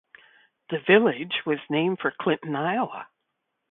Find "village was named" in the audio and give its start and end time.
0.79-1.99